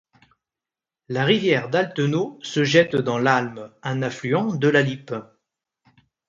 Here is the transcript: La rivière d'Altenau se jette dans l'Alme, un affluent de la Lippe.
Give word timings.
La 1.09 1.25
rivière 1.25 1.69
d'Altenau 1.69 2.39
se 2.41 2.63
jette 2.63 2.95
dans 2.95 3.19
l'Alme, 3.19 3.71
un 3.83 4.01
affluent 4.01 4.55
de 4.55 4.67
la 4.67 4.81
Lippe. 4.81 5.13